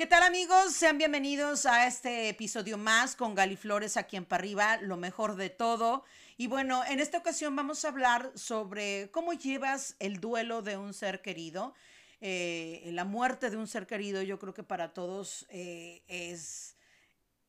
¿Qué 0.00 0.06
tal 0.06 0.22
amigos? 0.22 0.72
Sean 0.72 0.96
bienvenidos 0.96 1.66
a 1.66 1.86
este 1.86 2.30
episodio 2.30 2.78
más 2.78 3.14
con 3.14 3.34
Galiflores 3.34 3.98
aquí 3.98 4.16
en 4.16 4.24
Parriba, 4.24 4.78
lo 4.78 4.96
mejor 4.96 5.36
de 5.36 5.50
todo. 5.50 6.04
Y 6.38 6.46
bueno, 6.46 6.82
en 6.88 7.00
esta 7.00 7.18
ocasión 7.18 7.54
vamos 7.54 7.84
a 7.84 7.88
hablar 7.88 8.32
sobre 8.34 9.10
cómo 9.10 9.34
llevas 9.34 9.96
el 9.98 10.18
duelo 10.18 10.62
de 10.62 10.78
un 10.78 10.94
ser 10.94 11.20
querido. 11.20 11.74
Eh, 12.22 12.88
la 12.94 13.04
muerte 13.04 13.50
de 13.50 13.58
un 13.58 13.68
ser 13.68 13.86
querido 13.86 14.22
yo 14.22 14.38
creo 14.38 14.54
que 14.54 14.62
para 14.62 14.94
todos 14.94 15.44
eh, 15.50 16.02
es, 16.08 16.76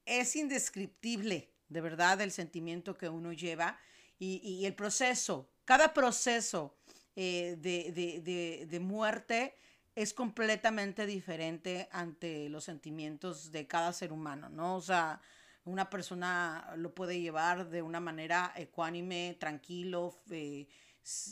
es 0.05 0.36
indescriptible, 0.36 1.54
de 1.70 1.79
verdad, 1.79 2.20
el 2.20 2.33
sentimiento 2.33 2.97
que 2.97 3.07
uno 3.07 3.31
lleva 3.31 3.79
y, 4.20 4.65
el 4.65 4.75
proceso, 4.75 5.49
cada 5.63 5.93
proceso 5.93 6.75
eh, 7.15 7.55
de, 7.59 8.68
de 8.68 8.79
muerte 8.81 9.55
es 9.95 10.13
completamente 10.13 11.05
diferente 11.05 11.89
ante 11.91 12.49
los 12.49 12.63
sentimientos 12.63 13.51
de 13.51 13.67
cada 13.67 13.91
ser 13.93 14.13
humano, 14.13 14.49
¿no? 14.49 14.77
O 14.77 14.81
sea, 14.81 15.21
una 15.66 15.89
persona 15.89 16.73
lo 16.77 16.93
puede 16.95 17.20
llevar 17.20 17.70
de 17.70 17.81
una 17.81 17.99
manera 17.99 18.53
ecuánime, 18.55 19.38
tranquilo, 19.39 20.23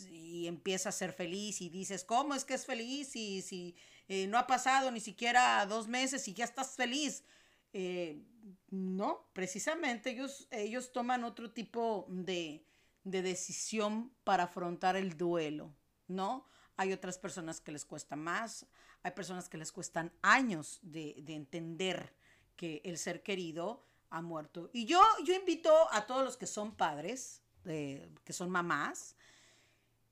y 0.09 0.47
empieza 0.47 0.89
a 0.89 0.91
ser 0.91 1.13
feliz 1.13 1.61
y 1.61 1.69
dices, 1.69 2.03
¿cómo 2.03 2.35
es 2.35 2.43
que 2.43 2.55
es 2.55 2.65
feliz? 2.65 3.15
Y 3.15 3.41
si 3.41 3.75
eh, 4.07 4.27
no 4.27 4.37
ha 4.37 4.47
pasado 4.47 4.91
ni 4.91 4.99
siquiera 4.99 5.65
dos 5.65 5.87
meses 5.87 6.27
y 6.27 6.33
ya 6.33 6.45
estás 6.45 6.75
feliz. 6.75 7.23
Eh, 7.71 8.23
no, 8.71 9.29
precisamente 9.33 10.11
ellos, 10.11 10.47
ellos 10.51 10.91
toman 10.91 11.23
otro 11.23 11.51
tipo 11.51 12.07
de, 12.09 12.65
de 13.03 13.21
decisión 13.21 14.11
para 14.23 14.43
afrontar 14.43 14.95
el 14.95 15.17
duelo, 15.17 15.75
¿no? 16.07 16.47
Hay 16.79 16.93
otras 16.93 17.17
personas 17.17 17.59
que 17.59 17.73
les 17.73 17.83
cuesta 17.83 18.15
más, 18.15 18.65
hay 19.03 19.11
personas 19.11 19.49
que 19.49 19.57
les 19.57 19.69
cuestan 19.69 20.13
años 20.21 20.79
de, 20.81 21.21
entender 21.27 22.15
que 22.55 22.81
el 22.85 22.97
ser 22.97 23.21
querido 23.21 23.83
ha 24.09 24.21
muerto. 24.21 24.69
Y 24.71 24.85
yo, 24.85 25.01
yo 25.25 25.33
invito 25.33 25.73
a 25.91 26.07
todos 26.07 26.23
los 26.23 26.37
que 26.37 26.47
son 26.47 26.73
padres, 26.73 27.41
que 27.65 28.31
son 28.31 28.49
mamás, 28.49 29.17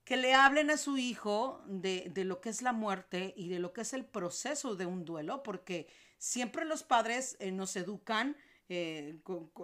que 0.04 0.18
le 0.18 0.34
hablen 0.34 0.70
a 0.70 0.76
su 0.76 0.98
hijo 0.98 1.64
de, 1.68 2.12
de, 2.14 2.26
lo 2.26 2.42
que 2.42 2.50
es 2.50 2.62
la 2.62 2.74
muerte 2.74 3.34
y 3.38 3.48
de 3.48 3.60
lo 3.60 3.72
que 3.72 3.80
es 3.80 3.94
el 3.94 4.04
proceso 4.04 4.76
de 4.76 4.86
un 4.86 5.06
duelo, 5.06 5.44
porque 5.44 5.88
siempre 6.18 6.66
los 6.66 6.84
padres 6.84 7.38
eh, 7.40 7.50
nos 7.54 7.78
educan 7.78 8.36
eh, 8.70 9.20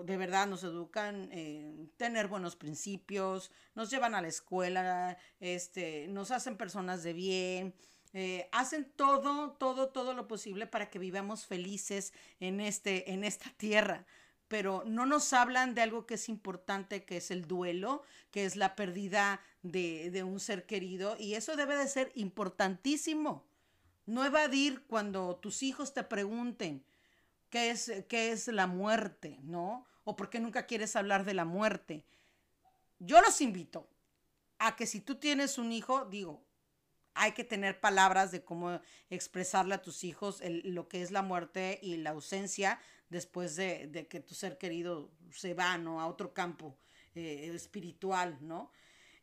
de 0.05 0.17
verdad 0.17 0.47
nos 0.47 0.63
educan 0.63 1.29
en 1.31 1.91
tener 1.97 2.27
buenos 2.27 2.55
principios, 2.55 3.51
nos 3.75 3.89
llevan 3.89 4.15
a 4.15 4.21
la 4.21 4.29
escuela, 4.29 5.17
este, 5.39 6.07
nos 6.07 6.31
hacen 6.31 6.55
personas 6.55 7.03
de 7.03 7.13
bien, 7.13 7.75
eh, 8.13 8.47
hacen 8.51 8.85
todo, 8.95 9.53
todo, 9.53 9.89
todo 9.89 10.13
lo 10.13 10.27
posible 10.27 10.67
para 10.67 10.89
que 10.89 10.99
vivamos 10.99 11.45
felices 11.45 12.13
en, 12.39 12.61
este, 12.61 13.11
en 13.11 13.23
esta 13.23 13.49
tierra. 13.57 14.05
Pero 14.47 14.83
no 14.85 15.05
nos 15.05 15.33
hablan 15.33 15.73
de 15.73 15.81
algo 15.81 16.05
que 16.05 16.13
es 16.13 16.29
importante, 16.29 17.05
que 17.05 17.17
es 17.17 17.31
el 17.31 17.47
duelo, 17.47 18.03
que 18.29 18.45
es 18.45 18.55
la 18.55 18.75
pérdida 18.75 19.41
de, 19.63 20.11
de 20.11 20.23
un 20.23 20.39
ser 20.39 20.65
querido. 20.65 21.17
Y 21.19 21.33
eso 21.33 21.55
debe 21.55 21.75
de 21.75 21.87
ser 21.87 22.11
importantísimo. 22.13 23.47
No 24.05 24.23
evadir 24.25 24.85
cuando 24.85 25.37
tus 25.37 25.63
hijos 25.63 25.93
te 25.93 26.03
pregunten, 26.03 26.85
qué 27.53 27.69
es, 27.69 27.91
qué 28.09 28.31
es 28.31 28.47
la 28.47 28.65
muerte, 28.65 29.37
¿no? 29.43 29.85
O 30.05 30.15
por 30.15 30.31
qué 30.31 30.39
nunca 30.39 30.65
quieres 30.65 30.95
hablar 30.95 31.23
de 31.23 31.35
la 31.35 31.45
muerte. 31.45 32.03
Yo 32.97 33.21
los 33.21 33.41
invito 33.41 33.87
a 34.57 34.75
que 34.75 34.87
si 34.87 35.01
tú 35.01 35.19
tienes 35.19 35.59
un 35.59 35.71
hijo, 35.71 36.05
digo, 36.05 36.43
hay 37.13 37.33
que 37.33 37.43
tener 37.43 37.79
palabras 37.79 38.31
de 38.31 38.43
cómo 38.43 38.81
expresarle 39.11 39.75
a 39.75 39.83
tus 39.83 40.03
hijos 40.03 40.41
lo 40.43 40.87
que 40.87 41.03
es 41.03 41.11
la 41.11 41.21
muerte 41.21 41.77
y 41.83 41.97
la 41.97 42.09
ausencia 42.09 42.79
después 43.09 43.55
de, 43.55 44.07
que 44.09 44.19
tu 44.19 44.33
ser 44.33 44.57
querido 44.57 45.11
se 45.31 45.53
va, 45.53 45.77
¿no? 45.77 46.01
A 46.01 46.07
otro 46.07 46.33
campo 46.33 46.75
eh, 47.13 47.51
espiritual, 47.53 48.35
¿no? 48.41 48.71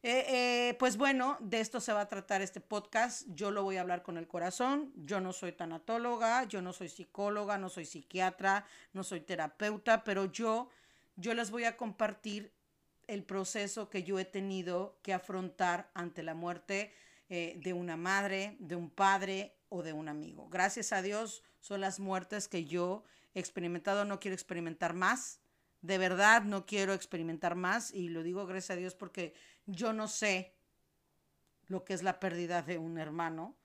Eh, 0.03 0.25
eh, 0.29 0.77
pues 0.79 0.97
bueno, 0.97 1.37
de 1.41 1.61
esto 1.61 1.79
se 1.79 1.93
va 1.93 2.03
a 2.03 2.09
tratar 2.09 2.41
este 2.41 2.61
podcast. 2.61 3.27
Yo 3.29 3.51
lo 3.51 3.63
voy 3.63 3.77
a 3.77 3.83
hablar 3.83 4.03
con 4.03 4.17
el 4.17 4.27
corazón. 4.27 4.93
Yo 4.97 5.21
no 5.21 5.33
soy 5.33 5.53
tanatóloga, 5.53 6.45
yo 6.45 6.63
no 6.63 6.73
soy 6.73 6.89
psicóloga, 6.89 7.59
no 7.59 7.69
soy 7.69 7.85
psiquiatra, 7.85 8.65
no 8.95 9.05
soy 9.05 9.21
terapeuta, 9.21 10.03
pero 10.03 10.25
yo, 10.25 10.71
yo 11.17 11.35
les 11.35 11.51
voy 11.51 11.65
a 11.65 11.77
compartir 11.77 12.55
el 13.09 13.25
proceso 13.25 13.91
que 13.91 14.03
yo 14.05 14.19
he 14.19 14.25
tenido 14.25 14.99
que 15.03 15.13
afrontar 15.13 15.91
ante 15.95 16.23
la 16.23 16.35
muerte 16.35 16.95
eh, 17.29 17.55
de 17.63 17.73
una 17.73 17.97
madre, 17.97 18.57
de 18.61 18.77
un 18.77 18.89
padre 18.89 19.57
o 19.69 19.83
de 19.83 19.93
un 19.93 20.09
amigo. 20.09 20.49
Gracias 20.49 20.93
a 20.93 21.03
Dios 21.03 21.43
son 21.59 21.81
las 21.81 22.01
muertes 22.01 22.49
que 22.49 22.65
yo 22.65 23.05
he 23.35 23.41
experimentado, 23.41 24.05
no 24.05 24.19
quiero 24.19 24.35
experimentar 24.35 24.95
más. 24.95 25.40
De 25.83 25.99
verdad 25.99 26.43
no 26.43 26.67
quiero 26.67 26.93
experimentar 26.93 27.55
más 27.55 27.93
y 27.93 28.09
lo 28.09 28.23
digo 28.23 28.47
gracias 28.47 28.71
a 28.71 28.81
Dios 28.81 28.95
porque 28.95 29.35
yo 29.67 29.93
no 29.93 30.09
sé 30.09 30.55
lo 31.69 31.85
que 31.85 31.95
es 31.95 32.03
la 32.03 32.21
pérdida 32.21 32.63
de 32.63 32.79
un 32.79 32.99
hermano, 32.99 33.57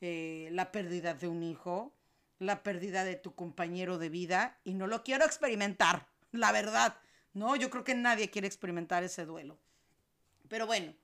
eh, 0.00 0.48
la 0.50 0.72
pérdida 0.72 1.14
de 1.14 1.28
un 1.28 1.42
hijo, 1.42 1.94
la 2.38 2.62
pérdida 2.62 3.04
de 3.04 3.16
tu 3.16 3.34
compañero 3.34 3.98
de 3.98 4.08
vida 4.08 4.58
y 4.64 4.74
no 4.74 4.86
lo 4.86 5.04
quiero 5.04 5.24
experimentar, 5.24 6.08
la 6.32 6.52
verdad. 6.52 6.98
No, 7.32 7.56
yo 7.56 7.70
creo 7.70 7.84
que 7.84 7.94
nadie 7.94 8.30
quiere 8.30 8.46
experimentar 8.46 9.02
ese 9.02 9.24
duelo. 9.24 9.58
Pero 10.48 10.66
bueno, 10.66 10.94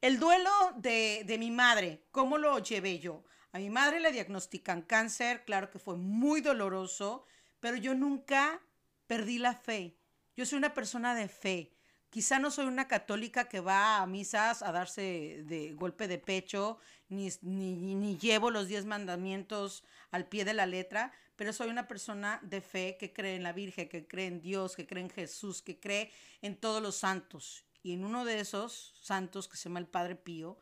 el 0.00 0.18
duelo 0.18 0.50
de, 0.76 1.24
de 1.26 1.38
mi 1.38 1.50
madre, 1.50 2.04
¿cómo 2.10 2.38
lo 2.38 2.58
llevé 2.60 2.98
yo? 2.98 3.24
A 3.52 3.58
mi 3.58 3.70
madre 3.70 4.00
le 4.00 4.12
diagnostican 4.12 4.82
cáncer, 4.82 5.44
claro 5.44 5.70
que 5.70 5.78
fue 5.78 5.96
muy 5.96 6.40
doloroso, 6.40 7.24
pero 7.60 7.76
yo 7.76 7.94
nunca 7.94 8.60
perdí 9.06 9.38
la 9.38 9.54
fe. 9.54 9.97
Yo 10.38 10.46
soy 10.46 10.58
una 10.58 10.72
persona 10.72 11.16
de 11.16 11.26
fe. 11.26 11.72
Quizá 12.10 12.38
no 12.38 12.52
soy 12.52 12.66
una 12.66 12.86
católica 12.86 13.48
que 13.48 13.58
va 13.58 14.00
a 14.00 14.06
misas 14.06 14.62
a 14.62 14.70
darse 14.70 15.42
de 15.48 15.74
golpe 15.74 16.06
de 16.06 16.18
pecho, 16.18 16.78
ni, 17.08 17.28
ni, 17.42 18.16
llevo 18.18 18.52
los 18.52 18.68
diez 18.68 18.84
mandamientos 18.84 19.82
al 20.12 20.28
pie 20.28 20.44
de 20.44 20.54
la 20.54 20.66
letra, 20.66 21.12
pero 21.34 21.52
soy 21.52 21.70
una 21.70 21.88
persona 21.88 22.38
de 22.44 22.60
fe 22.60 22.96
que 23.00 23.12
cree 23.12 23.34
en 23.34 23.42
la 23.42 23.52
Virgen, 23.52 23.88
que 23.88 24.06
cree 24.06 24.28
en 24.28 24.40
Dios, 24.40 24.76
que 24.76 24.86
cree 24.86 25.02
en 25.02 25.10
Jesús, 25.10 25.60
que 25.60 25.80
cree 25.80 26.12
en 26.40 26.54
todos 26.54 26.80
los 26.80 26.94
santos. 26.94 27.64
Y 27.82 27.94
en 27.94 28.04
uno 28.04 28.24
de 28.24 28.38
esos 28.38 28.94
santos, 29.02 29.48
que 29.48 29.56
se 29.56 29.68
llama 29.68 29.80
el 29.80 29.88
Padre 29.88 30.14
Pío, 30.14 30.60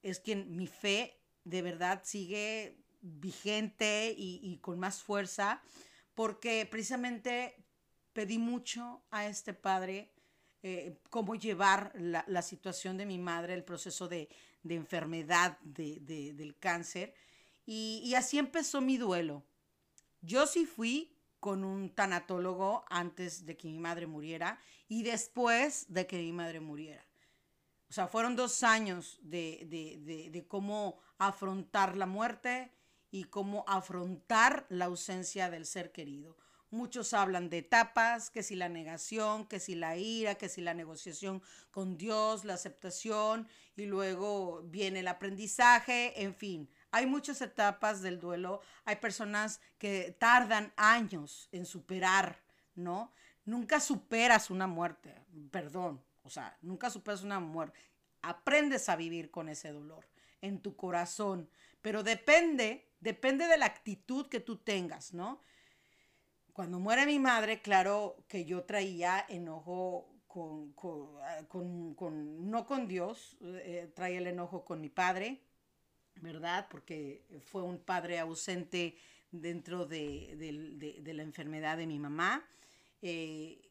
es 0.00 0.20
quien 0.20 0.54
mi 0.54 0.68
fe 0.68 1.18
de 1.42 1.62
verdad 1.62 2.02
sigue 2.04 2.78
vigente 3.00 4.14
y 4.16 4.56
con 4.58 4.78
más 4.78 5.02
fuerza, 5.02 5.60
porque 6.14 6.68
precisamente 6.70 7.56
pedí 8.18 8.36
mucho 8.36 9.04
a 9.12 9.26
este 9.26 9.54
Padre 9.54 10.10
eh, 10.64 10.98
cómo 11.08 11.36
llevar 11.36 11.92
la, 11.94 12.42
situación 12.42 12.96
de 12.96 13.06
mi 13.06 13.16
madre, 13.16 13.54
el 13.54 13.62
proceso 13.62 14.08
de, 14.08 14.28
enfermedad 14.68 15.56
del 15.60 16.56
cáncer. 16.58 17.14
Y, 17.64 18.12
así 18.16 18.36
empezó 18.36 18.80
mi 18.80 18.96
duelo. 18.96 19.44
Yo 20.20 20.48
sí 20.48 20.66
fui 20.66 21.16
con 21.38 21.62
un 21.62 21.94
tanatólogo 21.94 22.84
antes 22.88 23.46
de 23.46 23.56
que 23.56 23.68
mi 23.68 23.78
madre 23.78 24.08
muriera 24.08 24.58
y 24.88 25.04
después 25.04 25.86
de 25.88 26.08
que 26.08 26.18
mi 26.18 26.32
madre 26.32 26.58
muriera. 26.58 27.06
O 27.88 27.92
sea, 27.92 28.08
fueron 28.08 28.34
dos 28.34 28.64
años 28.64 29.20
de, 29.22 29.64
de 30.32 30.44
cómo 30.48 30.98
afrontar 31.18 31.96
la 31.96 32.06
muerte 32.06 32.72
y 33.12 33.22
cómo 33.22 33.64
afrontar 33.68 34.66
la 34.70 34.86
ausencia 34.86 35.50
del 35.50 35.66
ser 35.66 35.92
querido. 35.92 36.36
Muchos 36.70 37.14
hablan 37.14 37.48
de 37.48 37.58
etapas, 37.58 38.28
que 38.28 38.42
si 38.42 38.54
la 38.54 38.68
negación, 38.68 39.46
que 39.46 39.58
si 39.58 39.74
la 39.74 39.96
ira, 39.96 40.34
que 40.34 40.50
si 40.50 40.60
la 40.60 40.74
negociación 40.74 41.42
con 41.70 41.96
Dios, 41.96 42.44
la 42.44 42.54
aceptación 42.54 43.48
y 43.74 43.86
luego 43.86 44.62
viene 44.64 45.00
el 45.00 45.08
aprendizaje, 45.08 46.22
en 46.22 46.34
fin. 46.34 46.68
Hay 46.90 47.06
muchas 47.06 47.40
etapas 47.40 48.02
del 48.02 48.20
duelo. 48.20 48.60
Hay 48.84 48.96
personas 48.96 49.60
que 49.78 50.14
tardan 50.18 50.72
años 50.76 51.48
en 51.52 51.64
superar, 51.64 52.38
¿no? 52.74 53.12
Nunca 53.46 53.80
superas 53.80 54.50
una 54.50 54.66
muerte, 54.66 55.14
perdón, 55.50 56.02
o 56.22 56.28
sea, 56.28 56.58
nunca 56.60 56.90
superas 56.90 57.22
una 57.22 57.40
muerte. 57.40 57.80
Aprendes 58.20 58.90
a 58.90 58.96
vivir 58.96 59.30
con 59.30 59.48
ese 59.48 59.72
dolor 59.72 60.06
en 60.42 60.60
tu 60.60 60.76
corazón, 60.76 61.48
pero 61.80 62.02
depende, 62.02 62.90
depende 63.00 63.46
de 63.46 63.56
la 63.56 63.64
actitud 63.64 64.28
que 64.28 64.40
tú 64.40 64.58
tengas, 64.58 65.14
¿no? 65.14 65.40
Cuando 66.58 66.80
muere 66.80 67.06
mi 67.06 67.20
madre, 67.20 67.62
claro 67.62 68.16
que 68.26 68.44
yo 68.44 68.64
traía 68.64 69.24
enojo 69.28 70.08
con, 70.26 70.74
ah, 71.22 71.46
no 71.52 72.66
con 72.66 72.88
Dios, 72.88 73.36
eh, 73.40 73.88
traía 73.94 74.18
el 74.18 74.26
enojo 74.26 74.64
con 74.64 74.80
mi 74.80 74.88
padre, 74.88 75.40
¿verdad? 76.16 76.66
Porque 76.68 77.22
fue 77.44 77.62
un 77.62 77.78
padre 77.78 78.18
ausente 78.18 78.96
dentro 79.30 79.86
de, 79.86 81.00
la 81.06 81.22
enfermedad 81.22 81.76
de 81.76 81.86
mi 81.86 82.00
mamá. 82.00 82.44
Eh, 83.02 83.70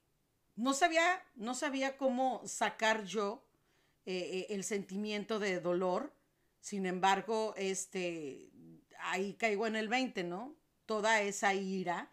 no, 0.55 0.73
sabía, 0.73 1.21
no 1.35 1.55
sabía 1.55 1.97
cómo 1.97 2.41
sacar 2.45 3.03
yo 3.03 3.43
eh, 4.05 4.47
el 4.51 4.63
sentimiento 4.63 5.39
de 5.39 5.59
dolor, 5.59 6.13
sin 6.61 6.85
embargo, 6.85 7.53
este, 7.57 8.49
ahí 8.99 9.33
caigo 9.33 9.67
en 9.67 9.75
el 9.75 9.89
20, 9.89 10.23
¿no? 10.23 10.55
toda 10.87 11.21
esa 11.21 11.53
ira 11.53 12.09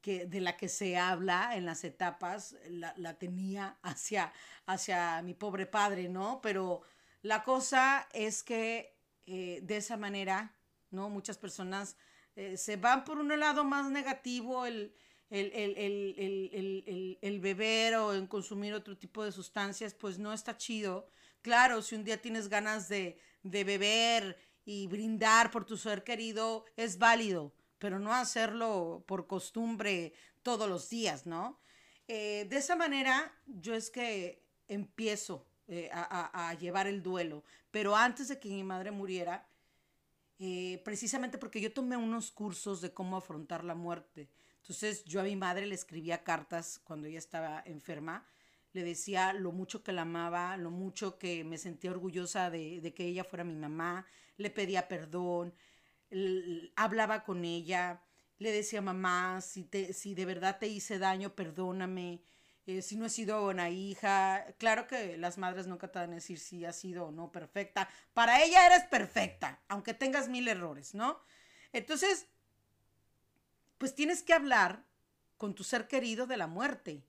que, 0.00 0.26
de 0.26 0.40
la 0.40 0.56
que 0.56 0.68
se 0.68 0.96
habla 0.96 1.56
en 1.56 1.66
las 1.66 1.84
etapas, 1.84 2.56
la, 2.68 3.18
tenía 3.18 3.78
hacia, 3.82 4.32
hacia 4.66 5.22
mi 5.22 5.34
pobre 5.34 5.66
padre, 5.66 6.08
¿no? 6.08 6.40
Pero 6.42 6.82
la 7.22 7.44
cosa 7.44 8.08
es 8.12 8.42
que 8.42 8.96
eh, 9.26 9.60
de 9.62 9.76
esa 9.76 9.96
manera, 9.96 10.56
¿no? 10.90 11.08
Muchas 11.08 11.38
personas 11.38 11.96
eh, 12.36 12.56
se 12.56 12.76
van 12.76 13.04
por 13.04 13.18
un 13.18 13.38
lado 13.38 13.64
más 13.64 13.90
negativo, 13.90 14.66
el, 14.66 14.94
el, 15.30 17.18
el, 17.20 17.40
beber 17.40 17.96
o 17.96 18.14
en 18.14 18.26
consumir 18.26 18.74
otro 18.74 18.96
tipo 18.96 19.24
de 19.24 19.32
sustancias, 19.32 19.94
pues 19.94 20.18
no 20.18 20.32
está 20.32 20.56
chido. 20.56 21.08
Claro, 21.42 21.82
si 21.82 21.94
un 21.94 22.04
día 22.04 22.20
tienes 22.20 22.48
ganas 22.48 22.88
de, 22.88 23.18
de 23.42 23.64
beber 23.64 24.36
y 24.64 24.86
brindar 24.88 25.50
por 25.50 25.64
tu 25.64 25.76
ser 25.76 26.02
querido, 26.04 26.64
es 26.76 26.98
válido, 26.98 27.52
pero 27.80 27.98
no 27.98 28.14
hacerlo 28.14 29.02
por 29.06 29.26
costumbre 29.26 30.12
todos 30.42 30.68
los 30.68 30.88
días, 30.88 31.26
¿no? 31.26 31.58
Eh, 32.06 32.46
de 32.48 32.58
esa 32.58 32.76
manera, 32.76 33.32
yo 33.46 33.74
es 33.74 33.90
que 33.90 34.44
empiezo 34.68 35.46
eh, 35.66 35.88
a, 35.92 36.54
llevar 36.60 36.86
el 36.86 37.02
duelo, 37.02 37.42
pero 37.70 37.96
antes 37.96 38.28
de 38.28 38.38
que 38.38 38.50
mi 38.50 38.62
madre 38.62 38.90
muriera, 38.90 39.48
eh, 40.38 40.80
precisamente 40.84 41.38
porque 41.38 41.60
yo 41.60 41.72
tomé 41.72 41.96
unos 41.96 42.30
cursos 42.30 42.80
de 42.80 42.92
cómo 42.92 43.16
afrontar 43.16 43.64
la 43.64 43.74
muerte. 43.74 44.28
Entonces 44.60 45.04
yo 45.04 45.20
a 45.20 45.24
mi 45.24 45.36
madre 45.36 45.66
le 45.66 45.74
escribía 45.74 46.22
cartas 46.22 46.80
cuando 46.84 47.06
ella 47.06 47.18
estaba 47.18 47.62
enferma, 47.64 48.26
le 48.72 48.84
decía 48.84 49.32
lo 49.32 49.52
mucho 49.52 49.82
que 49.82 49.92
la 49.92 50.02
amaba, 50.02 50.56
lo 50.58 50.70
mucho 50.70 51.18
que 51.18 51.44
me 51.44 51.56
sentía 51.56 51.90
orgullosa 51.90 52.50
de, 52.50 52.80
de 52.80 52.92
que 52.92 53.06
ella 53.06 53.24
fuera 53.24 53.42
mi 53.42 53.54
mamá, 53.54 54.06
le 54.36 54.50
pedía 54.50 54.86
perdón, 54.86 55.54
hablaba 56.76 57.24
con 57.24 57.44
ella, 57.44 58.02
le 58.38 58.52
decía, 58.52 58.80
mamá, 58.80 59.40
si, 59.40 59.64
te, 59.64 59.92
si 59.92 60.14
de 60.14 60.24
verdad 60.24 60.58
te 60.58 60.66
hice 60.66 60.98
daño, 60.98 61.34
perdóname, 61.34 62.22
eh, 62.66 62.82
si 62.82 62.96
no 62.96 63.06
he 63.06 63.10
sido 63.10 63.42
buena 63.42 63.68
hija. 63.68 64.46
Claro 64.58 64.86
que 64.86 65.18
las 65.18 65.38
madres 65.38 65.66
nunca 65.66 65.88
te 65.88 65.98
van 65.98 66.12
a 66.12 66.14
decir 66.14 66.38
si 66.38 66.64
has 66.64 66.76
sido 66.76 67.06
o 67.06 67.12
no 67.12 67.32
perfecta. 67.32 67.88
Para 68.14 68.42
ella 68.42 68.66
eres 68.66 68.84
perfecta, 68.84 69.60
aunque 69.68 69.92
tengas 69.92 70.28
mil 70.28 70.48
errores, 70.48 70.94
¿no? 70.94 71.20
Entonces, 71.72 72.26
pues 73.78 73.94
tienes 73.94 74.22
que 74.22 74.34
hablar 74.34 74.84
con 75.36 75.54
tu 75.54 75.64
ser 75.64 75.88
querido 75.88 76.26
de 76.26 76.36
la 76.36 76.46
muerte. 76.46 77.02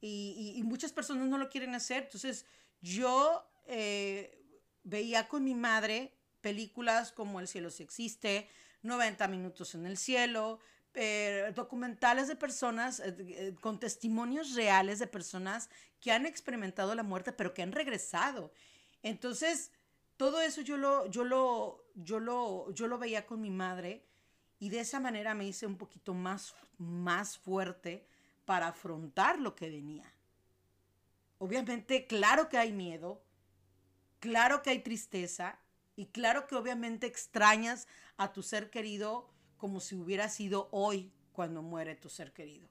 Y, 0.00 0.60
muchas 0.64 0.92
personas 0.92 1.28
no 1.28 1.38
lo 1.38 1.48
quieren 1.48 1.74
hacer. 1.74 2.04
Entonces, 2.04 2.46
yo 2.80 3.50
eh, 3.66 4.42
veía 4.84 5.28
con 5.28 5.44
mi 5.44 5.54
madre 5.54 6.17
películas 6.40 7.12
como 7.12 7.40
El 7.40 7.48
cielo 7.48 7.70
si 7.70 7.82
existe, 7.82 8.48
90 8.82 9.28
minutos 9.28 9.74
en 9.74 9.86
el 9.86 9.96
cielo, 9.96 10.60
eh, 10.94 11.52
documentales 11.54 12.28
de 12.28 12.36
personas 12.36 13.00
eh, 13.00 13.14
eh, 13.18 13.54
con 13.60 13.78
testimonios 13.78 14.54
reales 14.54 14.98
de 14.98 15.06
personas 15.06 15.68
que 16.00 16.12
han 16.12 16.26
experimentado 16.26 16.94
la 16.94 17.02
muerte 17.02 17.32
pero 17.32 17.54
que 17.54 17.62
han 17.62 17.72
regresado. 17.72 18.52
Entonces, 19.02 19.70
todo 20.16 20.40
eso 20.40 20.60
yo 20.60 20.76
lo, 20.76 21.06
yo 21.06 21.24
lo, 21.24 21.84
yo 21.94 22.18
lo, 22.18 22.72
yo 22.72 22.88
lo 22.88 22.98
veía 22.98 23.26
con 23.26 23.40
mi 23.40 23.50
madre 23.50 24.04
y 24.58 24.70
de 24.70 24.80
esa 24.80 24.98
manera 24.98 25.34
me 25.34 25.46
hice 25.46 25.66
un 25.66 25.76
poquito 25.76 26.14
más, 26.14 26.54
más 26.78 27.38
fuerte 27.38 28.06
para 28.44 28.68
afrontar 28.68 29.38
lo 29.38 29.54
que 29.54 29.70
venía. 29.70 30.12
Obviamente, 31.38 32.06
claro 32.06 32.48
que 32.48 32.58
hay 32.58 32.72
miedo, 32.72 33.22
claro 34.18 34.62
que 34.62 34.70
hay 34.70 34.80
tristeza, 34.80 35.60
y 35.98 36.06
claro 36.06 36.46
que 36.46 36.54
obviamente 36.54 37.08
extrañas 37.08 37.88
a 38.18 38.32
tu 38.32 38.44
ser 38.44 38.70
querido 38.70 39.28
como 39.56 39.80
si 39.80 39.96
hubiera 39.96 40.28
sido 40.28 40.68
hoy 40.70 41.12
cuando 41.32 41.60
muere 41.60 41.96
tu 41.96 42.08
ser 42.08 42.32
querido. 42.32 42.68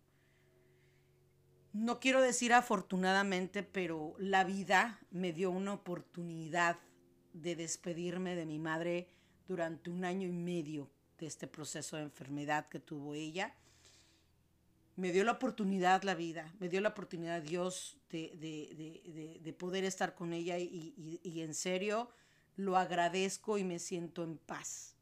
No 1.73 1.99
quiero 1.99 2.21
decir 2.21 2.53
afortunadamente, 2.53 3.63
pero 3.63 4.15
la 4.17 4.45
vida 4.45 5.01
me 5.11 5.33
dio 5.33 5.51
una 5.51 5.73
oportunidad 5.73 6.79
de 7.33 7.57
despedirme 7.57 8.33
de 8.33 8.45
mi 8.45 8.59
madre 8.59 9.09
durante 9.45 9.89
un 9.89 10.05
año 10.05 10.25
y 10.25 10.31
medio 10.31 10.89
de 11.17 11.25
este 11.25 11.47
proceso 11.47 11.97
de 11.97 12.03
enfermedad 12.03 12.69
que 12.69 12.79
tuvo 12.79 13.13
ella. 13.13 13.53
Me 14.95 15.11
dio 15.11 15.25
la 15.25 15.33
oportunidad 15.33 16.03
la 16.03 16.15
vida, 16.15 16.55
me 16.59 16.69
dio 16.69 16.79
la 16.79 16.89
oportunidad 16.89 17.41
Dios 17.41 17.97
de, 18.09 19.55
poder 19.59 19.83
estar 19.83 20.15
con 20.15 20.31
ella 20.31 20.57
y 20.57 21.41
en 21.41 21.53
serio 21.53 22.09
lo 22.57 22.75
agradezco 22.75 23.57
y 23.57 23.63
me 23.63 23.79
siento 23.79 24.23
en 24.23 24.37
paz. 24.37 24.95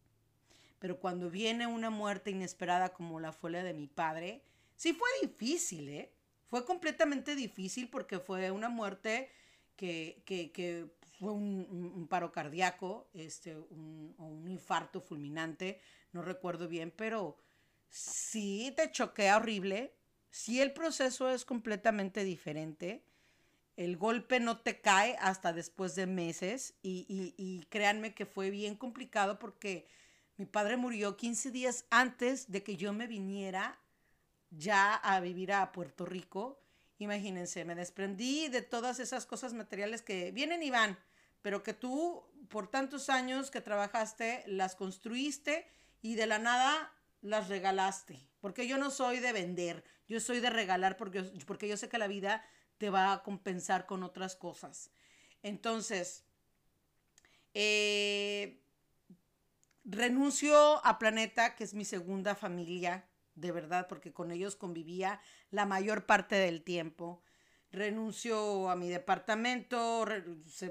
Pero 0.78 1.00
cuando 1.00 1.32
viene 1.32 1.66
una 1.66 1.90
muerte 1.90 2.30
inesperada 2.30 2.94
como 2.94 3.20
la 3.20 3.32
fue 3.32 3.50
la 3.50 3.64
de 3.64 3.74
mi 3.74 3.88
padre, 3.88 4.44
sí 4.76 4.94
fue 4.94 5.08
difícil, 5.22 5.90
¿eh? 5.90 6.12
Fue 6.48 6.64
completamente 6.66 7.36
difícil 7.36 7.90
porque 7.90 8.20
fue 8.20 8.52
una 8.52 8.70
muerte 8.70 9.32
que, 9.76 10.22
que, 10.26 10.88
fue 11.18 11.32
un, 11.32 12.08
paro 12.10 12.32
cardíaco, 12.32 13.10
este, 13.14 13.58
un, 13.58 14.14
o 14.18 14.26
un 14.26 14.52
infarto 14.52 15.02
fulminante, 15.02 15.80
no 16.12 16.22
recuerdo 16.22 16.68
bien, 16.68 16.94
pero 16.96 17.38
sí 17.90 18.74
te 18.76 18.92
choquea 18.92 19.38
horrible, 19.38 19.96
sí 20.30 20.62
el 20.62 20.74
proceso 20.74 21.30
es 21.30 21.46
completamente 21.46 22.24
diferente 22.24 23.04
el 23.78 23.98
golpe 23.98 24.40
no 24.40 24.60
te 24.60 24.80
cae 24.80 25.18
hasta 25.20 25.52
después 25.52 25.96
de 25.96 26.08
meses 26.08 26.76
y, 26.82 27.66
créanme 27.70 28.14
que 28.14 28.26
fue 28.26 28.50
bien 28.50 28.76
complicado 28.76 29.38
porque 29.38 29.88
mi 30.38 30.46
padre 30.46 30.78
murió 30.78 31.18
15 31.18 31.52
días 31.52 31.86
antes 31.90 32.52
de 32.52 32.64
que 32.64 32.78
yo 32.78 32.94
me 32.94 33.08
viniera 33.08 33.80
ya 34.50 34.96
a 34.96 35.20
vivir 35.20 35.52
a 35.52 35.72
Puerto 35.72 36.06
Rico. 36.06 36.62
Imagínense, 37.00 37.66
me 37.66 37.76
desprendí 37.76 38.48
de 38.48 38.62
todas 38.62 39.00
esas 39.00 39.26
cosas 39.26 39.54
materiales 39.54 40.02
que 40.02 40.32
vienen 40.32 40.64
y 40.64 40.70
van, 40.70 40.98
pero 41.42 41.64
que 41.64 41.74
tú 41.74 42.24
por 42.50 42.68
tantos 42.70 43.10
años 43.10 43.52
que 43.52 43.62
trabajaste 43.62 44.44
las 44.48 44.76
construiste 44.76 45.68
y 46.02 46.16
de 46.16 46.28
la 46.28 46.40
nada 46.40 46.94
las 47.22 47.50
regalaste. 47.50 48.30
Porque 48.40 48.68
yo 48.68 48.78
no 48.78 48.92
soy 48.92 49.20
de 49.20 49.34
vender, 49.34 49.84
yo 50.08 50.20
soy 50.22 50.40
de 50.40 50.50
regalar 50.50 50.96
porque, 50.96 51.24
porque 51.46 51.68
yo 51.68 51.76
sé 51.76 51.90
que 51.90 51.98
la 51.98 52.08
vida 52.08 52.46
te 52.78 52.90
va 52.90 53.14
a 53.14 53.24
compensar 53.24 53.86
con 53.86 54.04
otras 54.04 54.36
cosas. 54.36 54.92
Entonces, 55.42 56.26
eh, 57.54 58.62
renuncio 59.84 60.86
a 60.86 61.00
Planeta, 61.00 61.56
que 61.56 61.64
es 61.64 61.74
mi 61.74 61.86
segunda 61.86 62.36
familia, 62.36 63.08
de 63.36 63.52
verdad, 63.52 63.88
porque 63.88 64.14
con 64.14 64.32
ellos 64.32 64.56
convivía 64.56 65.22
la 65.52 65.66
mayor 65.66 66.06
parte 66.06 66.36
del 66.36 66.64
tiempo. 66.64 67.22
Renuncio 67.72 68.70
a 68.70 68.76
mi 68.76 68.90
departamento, 68.90 70.06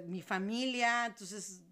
mi 0.06 0.22
familia. 0.22 1.06
Entonces, 1.06 1.62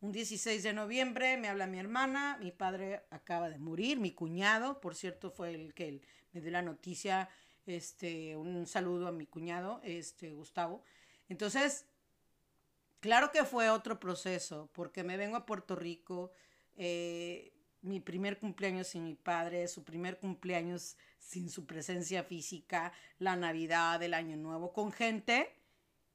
un 0.00 0.12
16 0.12 0.62
de 0.62 0.72
noviembre 0.72 1.36
me 1.36 1.48
habla 1.48 1.66
mi 1.66 1.78
hermana, 1.78 2.38
mi 2.40 2.52
padre 2.52 3.02
acaba 3.10 3.48
de 3.48 3.58
morir, 3.58 3.98
mi 3.98 4.12
cuñado, 4.12 4.80
por 4.80 4.94
cierto, 4.94 5.30
fue 5.30 5.54
el 5.54 5.74
que 5.74 6.00
me 6.32 6.40
dio 6.40 6.50
la 6.50 6.62
noticia 6.62 7.28
este, 7.66 8.36
un 8.36 8.66
saludo 8.66 9.08
a 9.08 9.12
mi 9.12 9.26
cuñado, 9.26 9.80
este, 9.82 10.32
Gustavo. 10.32 10.82
Entonces, 11.28 11.86
claro 13.00 13.30
que 13.32 13.44
fue 13.44 13.70
otro 13.70 14.00
proceso, 14.00 14.70
porque 14.72 15.04
me 15.04 15.16
vengo 15.16 15.36
a 15.36 15.46
Puerto 15.46 15.76
Rico, 15.76 16.32
eh, 16.76 17.52
mi 17.82 18.00
primer 18.00 18.38
cumpleaños 18.38 18.88
sin 18.88 19.04
mi 19.04 19.14
padre, 19.14 19.68
su 19.68 19.84
primer 19.84 20.18
cumpleaños 20.18 20.96
sin 21.18 21.50
su 21.50 21.66
presencia 21.66 22.22
física, 22.24 22.92
la 23.18 23.36
Navidad, 23.36 24.02
el 24.02 24.14
Año 24.14 24.36
Nuevo, 24.36 24.72
con 24.72 24.92
gente, 24.92 25.52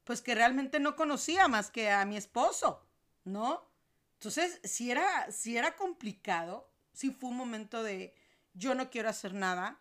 pues 0.04 0.20
que 0.20 0.34
realmente 0.34 0.80
no 0.80 0.96
conocía 0.96 1.48
más 1.48 1.70
que 1.70 1.90
a 1.90 2.04
mi 2.04 2.16
esposo, 2.16 2.86
¿no? 3.24 3.66
Entonces, 4.14 4.60
si 4.64 4.90
era, 4.90 5.30
si 5.30 5.56
era 5.56 5.76
complicado, 5.76 6.70
si 6.92 7.10
fue 7.10 7.30
un 7.30 7.36
momento 7.36 7.82
de 7.82 8.14
yo 8.54 8.74
no 8.74 8.90
quiero 8.90 9.08
hacer 9.08 9.34
nada, 9.34 9.78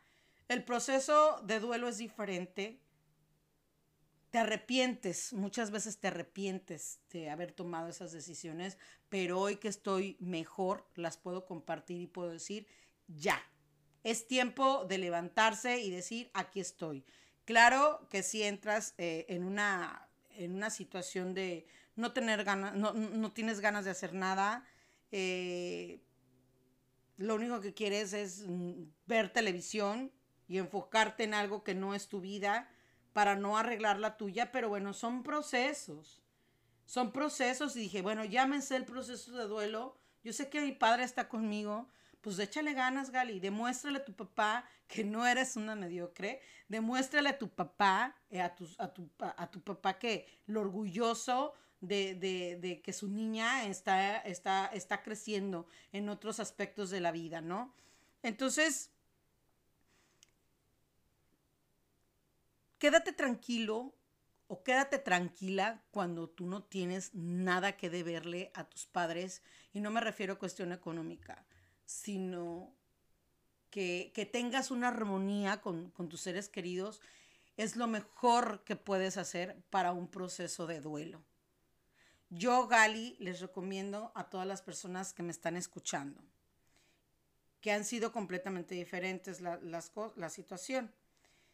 el 0.51 0.65
proceso 0.65 1.39
de 1.45 1.61
duelo 1.61 1.87
es 1.87 1.97
diferente. 1.97 2.81
Te 4.31 4.39
arrepientes, 4.39 5.31
muchas 5.31 5.71
veces 5.71 5.97
te 5.97 6.09
arrepientes 6.09 6.99
de 7.09 7.29
haber 7.29 7.53
tomado 7.53 7.87
esas 7.87 8.11
decisiones, 8.11 8.77
pero 9.07 9.39
hoy 9.39 9.55
que 9.55 9.69
estoy 9.69 10.17
mejor, 10.19 10.85
las 10.95 11.15
puedo 11.15 11.45
compartir 11.45 12.01
y 12.01 12.07
puedo 12.07 12.31
decir, 12.31 12.67
ya, 13.07 13.41
es 14.03 14.27
tiempo 14.27 14.83
de 14.83 14.97
levantarse 14.97 15.79
y 15.79 15.89
decir, 15.89 16.29
aquí 16.33 16.59
estoy. 16.59 17.05
Claro 17.45 18.05
que 18.09 18.21
si 18.21 18.43
entras 18.43 18.93
eh, 18.97 19.25
en, 19.29 19.45
una, 19.45 20.09
en 20.31 20.53
una 20.53 20.69
situación 20.69 21.33
de 21.33 21.65
no 21.95 22.11
tener 22.11 22.43
ganas, 22.43 22.75
no, 22.75 23.31
tienes 23.31 23.61
ganas 23.61 23.85
de 23.85 23.91
hacer 23.91 24.13
nada, 24.13 24.65
eh, 25.13 26.01
lo 27.15 27.35
único 27.35 27.61
que 27.61 27.73
quieres 27.73 28.11
es 28.11 28.45
mm, 28.45 28.83
ver 29.07 29.31
televisión, 29.31 30.11
y 30.51 30.57
enfocarte 30.57 31.23
en 31.23 31.33
algo 31.33 31.63
que 31.63 31.73
no 31.73 31.95
es 31.95 32.09
tu 32.09 32.19
vida 32.19 32.69
para 33.13 33.37
no 33.37 33.57
arreglar 33.57 33.99
la 33.99 34.17
tuya, 34.17 34.51
pero 34.51 34.67
bueno, 34.67 34.91
son 34.93 35.23
procesos. 35.23 36.21
Son 36.85 37.13
procesos 37.13 37.77
y 37.77 37.79
dije, 37.79 38.01
bueno, 38.01 38.25
llámense 38.25 38.75
el 38.75 38.83
proceso 38.83 39.31
de 39.31 39.47
duelo. 39.47 39.97
Yo 40.25 40.33
sé 40.33 40.49
que 40.49 40.59
mi 40.59 40.73
padre 40.73 41.05
está 41.05 41.29
conmigo, 41.29 41.87
pues 42.19 42.37
échale 42.37 42.73
ganas, 42.73 43.11
Gali, 43.11 43.39
demuéstrale 43.39 43.99
a 43.99 44.03
tu 44.03 44.13
papá 44.13 44.65
que 44.89 45.05
no 45.05 45.25
eres 45.25 45.55
una 45.55 45.73
mediocre, 45.73 46.41
demuéstrale 46.67 47.29
a 47.29 47.37
tu 47.37 47.47
papá, 47.47 48.17
eh, 48.29 48.41
a, 48.41 48.53
tu, 48.53 48.67
a, 48.77 48.89
tu, 48.89 49.09
a 49.19 49.49
tu 49.49 49.61
papá 49.61 49.97
que 49.99 50.27
lo 50.47 50.59
orgulloso 50.59 51.53
de, 51.79 52.13
de, 52.15 52.57
de, 52.57 52.81
que 52.81 52.91
su 52.91 53.07
niña 53.07 53.67
está, 53.67 54.17
está, 54.17 54.65
está 54.65 55.01
creciendo 55.01 55.65
en 55.93 56.09
otros 56.09 56.41
aspectos 56.41 56.89
de 56.89 56.99
la 56.99 57.13
vida, 57.13 57.39
¿no? 57.39 57.73
Entonces, 58.21 58.91
quédate 62.81 63.13
tranquilo 63.13 63.93
o 64.47 64.63
quédate 64.63 64.97
tranquila 64.97 65.83
cuando 65.91 66.27
tú 66.27 66.47
no 66.47 66.63
tienes 66.63 67.13
nada 67.13 67.77
que 67.77 67.91
deberle 67.91 68.49
a 68.55 68.67
tus 68.67 68.87
padres, 68.87 69.43
y 69.71 69.81
no 69.81 69.91
me 69.91 70.01
refiero 70.01 70.33
a 70.33 70.39
cuestión 70.39 70.71
económica, 70.71 71.45
sino 71.85 72.73
que, 73.69 74.11
que 74.15 74.25
tengas 74.25 74.71
una 74.71 74.87
armonía 74.87 75.61
con, 75.61 75.91
con 75.91 76.09
tus 76.09 76.21
seres 76.21 76.49
queridos, 76.49 77.01
es 77.55 77.75
lo 77.75 77.85
mejor 77.85 78.63
que 78.63 78.75
puedes 78.75 79.15
hacer 79.17 79.61
para 79.69 79.91
un 79.91 80.07
proceso 80.07 80.65
de 80.65 80.81
duelo. 80.81 81.23
Yo, 82.31 82.67
Gali, 82.67 83.15
les 83.19 83.41
recomiendo 83.41 84.11
a 84.15 84.27
todas 84.31 84.47
las 84.47 84.63
personas 84.63 85.13
que 85.13 85.21
me 85.21 85.31
están 85.31 85.55
escuchando, 85.55 86.23
que 87.61 87.71
han 87.71 87.85
sido 87.85 88.11
completamente 88.11 88.73
diferentes 88.73 89.39
la, 89.39 89.59
las, 89.61 89.91
la 90.15 90.29
situación. 90.29 90.91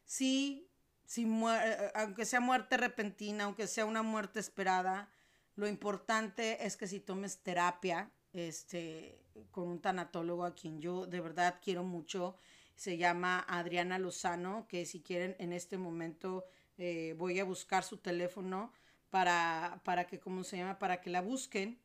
Si, 0.05 0.69
si 1.07 1.23
eh, 1.23 1.91
aunque 1.95 2.25
sea 2.25 2.39
muerte 2.39 2.77
repentina, 2.77 3.45
aunque 3.45 3.65
sea 3.65 3.85
una 3.85 4.03
muerte 4.03 4.39
esperada, 4.39 5.09
lo 5.55 5.67
importante 5.67 6.67
es 6.67 6.77
que 6.77 6.85
si 6.85 6.99
tomes 6.99 7.39
terapia 7.39 8.11
este, 8.33 9.23
con 9.49 9.67
un 9.67 9.81
tanatólogo 9.81 10.45
a 10.45 10.53
quien 10.53 10.79
yo 10.79 11.07
de 11.07 11.21
verdad 11.21 11.59
quiero 11.63 11.83
mucho, 11.83 12.35
se 12.75 12.97
llama 12.97 13.43
Adriana 13.47 13.97
Lozano, 13.97 14.67
que 14.67 14.85
si 14.85 15.01
quieren 15.01 15.35
en 15.39 15.53
este 15.53 15.79
momento 15.79 16.45
eh, 16.77 17.15
voy 17.17 17.39
a 17.39 17.43
buscar 17.43 17.83
su 17.83 17.97
teléfono 17.97 18.71
para, 19.09 19.81
para 19.83 20.05
que, 20.05 20.19
¿cómo 20.19 20.43
se 20.43 20.57
llama? 20.57 20.77
Para 20.77 21.01
que 21.01 21.09
la 21.09 21.21
busquen. 21.21 21.79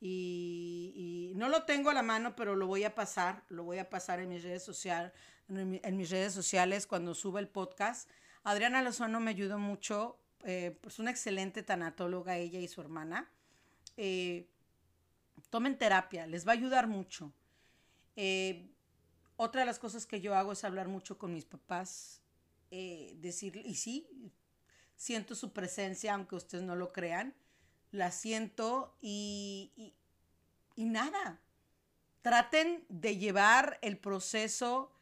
Y, 0.00 1.32
no 1.36 1.48
lo 1.48 1.64
tengo 1.64 1.90
a 1.90 1.94
la 1.94 2.02
mano, 2.02 2.34
pero 2.36 2.56
lo 2.56 2.66
voy 2.66 2.84
a 2.84 2.94
pasar, 2.94 3.44
lo 3.48 3.64
voy 3.64 3.78
a 3.78 3.90
pasar 3.90 4.20
en 4.20 4.30
mis 4.30 4.42
redes 4.42 4.62
sociales, 4.62 5.12
en, 5.48 5.96
mis 5.96 6.10
redes 6.10 6.32
sociales 6.32 6.86
cuando 6.86 7.14
suba 7.14 7.40
el 7.40 7.48
podcast. 7.48 8.08
Adriana 8.42 8.82
Lozano 8.82 9.20
me 9.20 9.30
ayudó 9.30 9.58
mucho, 9.58 10.18
eh, 10.44 10.76
pues 10.80 10.98
una 10.98 11.10
excelente 11.10 11.62
tanatóloga 11.62 12.36
ella 12.36 12.58
y 12.58 12.68
su 12.68 12.80
hermana. 12.80 13.30
Eh, 13.96 14.48
tomen 15.50 15.76
terapia, 15.76 16.26
les 16.26 16.46
va 16.46 16.52
a 16.52 16.54
ayudar 16.54 16.86
mucho. 16.86 17.32
Eh, 18.16 18.70
otra 19.36 19.60
de 19.62 19.66
las 19.66 19.78
cosas 19.78 20.06
que 20.06 20.20
yo 20.20 20.34
hago 20.34 20.52
es 20.52 20.64
hablar 20.64 20.88
mucho 20.88 21.18
con 21.18 21.32
mis 21.32 21.44
papás, 21.44 22.20
decir, 22.70 23.56
y 23.64 23.74
sí, 23.74 24.06
siento 24.94 25.34
su 25.34 25.52
presencia, 25.52 26.14
aunque 26.14 26.36
ustedes 26.36 26.62
no 26.62 26.76
lo 26.76 26.92
crean, 26.92 27.34
la 27.90 28.10
siento 28.10 28.96
y, 29.00 29.94
y, 30.76 30.84
nada, 30.84 31.40
traten 32.22 32.84
de 32.88 33.16
llevar 33.16 33.78
el 33.82 33.98
proceso 33.98 34.92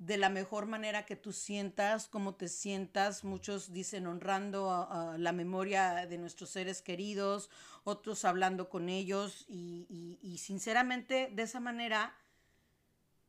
de 0.00 0.16
la 0.16 0.30
mejor 0.30 0.64
manera 0.64 1.04
que 1.04 1.14
tú 1.14 1.30
sientas, 1.30 2.08
como 2.08 2.34
te 2.34 2.48
sientas. 2.48 3.22
Muchos 3.22 3.70
dicen 3.74 4.06
honrando 4.06 4.88
la 5.18 5.32
memoria 5.32 6.06
de 6.06 6.16
nuestros 6.16 6.48
seres 6.48 6.80
queridos, 6.80 7.50
otros 7.84 8.24
hablando 8.24 8.70
con 8.70 8.88
ellos 8.88 9.44
y, 9.46 10.18
y, 10.22 10.38
sinceramente 10.38 11.30
de 11.32 11.42
esa 11.42 11.60
manera 11.60 12.14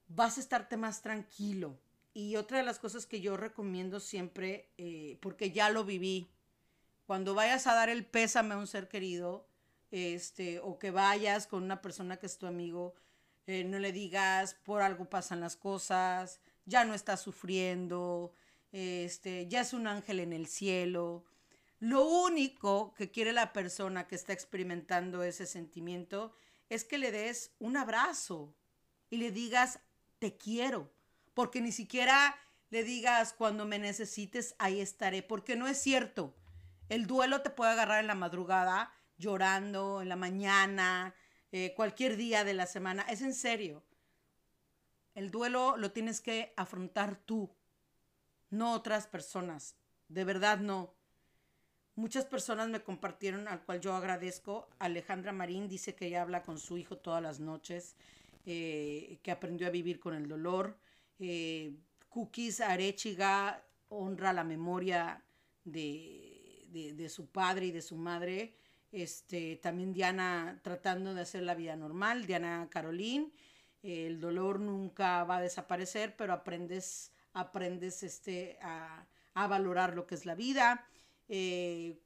vas 0.08 0.38
a 0.38 0.40
estarte 0.40 0.78
más 0.78 1.02
tranquilo. 1.02 1.78
Y 2.14 2.38
otra 2.38 2.58
de 2.60 2.64
las 2.64 2.80
cosas 2.80 3.06
que 3.06 3.20
yo 3.20 3.36
recomiendo 3.36 4.00
siempre, 4.00 4.70
eh, 4.78 5.18
porque 5.22 5.52
ya 5.52 5.70
lo 5.70 5.84
viví, 5.84 6.30
cuando 7.06 7.36
vayas 7.36 7.68
a 7.68 7.74
dar 7.74 7.90
el 7.90 8.06
pésame 8.06 8.54
a 8.54 8.58
un 8.58 8.68
ser 8.68 8.88
querido, 8.88 9.46
este, 9.92 10.60
o 10.60 10.80
que 10.80 10.92
vayas 10.92 11.48
con 11.48 11.64
una 11.64 11.82
persona 11.82 12.16
que 12.16 12.28
es 12.28 12.38
tu 12.38 12.48
amigo, 12.48 12.96
eh, 13.46 13.66
no 13.66 13.78
le 13.80 13.92
digas 13.92 14.54
por 14.64 14.82
algo 14.82 15.10
pasan 15.10 15.42
las 15.42 15.58
cosas, 15.58 16.40
ya 16.66 16.86
no 16.86 16.94
está 16.94 17.18
sufriendo, 17.18 18.34
este, 18.72 19.48
ya 19.48 19.62
es 19.62 19.74
un 19.74 19.88
ángel 19.88 20.20
en 20.20 20.34
el 20.34 20.48
cielo. 20.48 21.26
Lo 21.80 22.06
único 22.06 22.94
que 22.94 23.12
quiere 23.12 23.34
la 23.34 23.54
persona 23.54 24.08
que 24.08 24.16
está 24.16 24.34
experimentando 24.34 25.24
ese 25.24 25.46
sentimiento 25.46 26.34
es 26.70 26.84
que 26.84 26.98
le 26.98 27.12
des 27.12 27.54
un 27.60 27.76
abrazo 27.78 28.56
y 29.10 29.18
le 29.18 29.32
digas 29.32 29.80
te 30.20 30.38
quiero 30.38 30.92
porque 31.34 31.62
ni 31.62 31.72
siquiera 31.72 32.36
le 32.70 32.84
digas 32.84 33.34
cuando 33.34 33.66
me 33.66 33.80
necesites, 33.80 34.56
ahí 34.58 34.80
estaré, 34.80 35.24
porque 35.24 35.56
no 35.56 35.68
es 35.68 35.78
cierto. 35.78 36.36
El 36.90 37.08
duelo 37.08 37.42
te 37.42 37.50
puede 37.50 37.72
agarrar 37.72 38.00
en 38.00 38.08
la 38.08 38.16
madrugada, 38.16 38.94
llorando, 39.18 40.02
en 40.02 40.10
la 40.10 40.16
mañana, 40.16 41.16
eh, 41.52 41.74
cualquier 41.76 42.18
día 42.18 42.44
de 42.44 42.54
la 42.54 42.66
semana. 42.66 43.04
Es 43.04 43.22
en 43.22 43.34
serio. 43.34 43.84
El 45.22 45.30
duelo 45.30 45.78
lo 45.78 45.92
tienes 45.92 46.20
que 46.20 46.52
afrontar 46.58 47.16
tú, 47.16 47.52
no 48.50 48.74
otras 48.74 49.06
personas. 49.06 49.76
De 50.08 50.24
verdad 50.24 50.58
no. 50.58 50.96
Muchas 51.94 52.26
personas 52.26 52.70
me 52.70 52.82
compartieron, 52.82 53.48
al 53.48 53.62
cual 53.62 53.82
yo 53.82 53.94
agradezco. 53.94 54.68
Alejandra 54.80 55.32
Marín 55.32 55.68
dice 55.68 55.94
que 55.94 56.08
ella 56.08 56.24
habla 56.24 56.42
con 56.42 56.58
su 56.58 56.76
hijo 56.80 56.98
todas 56.98 57.22
las 57.22 57.40
noches, 57.40 57.96
eh, 58.48 59.20
que 59.22 59.30
aprendió 59.30 59.68
a 59.68 59.70
vivir 59.70 60.00
con 60.00 60.16
el 60.16 60.28
dolor. 60.28 60.76
Eh, 61.20 61.76
Cookies 62.10 62.60
Arechiga 62.60 63.64
honra 63.90 64.34
la 64.34 64.44
memoria 64.44 65.24
de, 65.64 67.08
su 67.10 67.28
padre 67.28 67.68
y 67.68 67.72
de 67.72 67.84
su 67.84 67.96
madre. 67.96 68.56
Este, 68.92 69.58
también 69.58 69.94
Diana 69.94 70.60
tratando 70.64 71.14
de 71.14 71.22
hacer 71.22 71.44
la 71.44 71.54
vida 71.54 71.76
normal. 71.76 72.26
Diana 72.26 72.68
Caroline. 72.72 73.30
El 73.84 74.20
dolor 74.20 74.60
nunca 74.60 75.24
va 75.24 75.38
a 75.38 75.42
desaparecer, 75.42 76.16
pero 76.16 76.34
aprendes, 76.34 77.12
aprendes 77.34 78.04
este, 78.04 78.58
a, 78.62 79.06
valorar 79.34 79.96
lo 79.96 80.06
que 80.06 80.16
es 80.16 80.26
la 80.26 80.36
vida. 80.36 80.86
Eh, 81.28 82.00